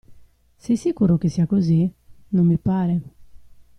Sei 0.57 0.77
sicuro 0.77 1.19
che 1.19 1.29
sia 1.29 1.45
così? 1.45 1.87
Non 2.29 2.47
mi 2.47 2.57
pare. 2.57 3.01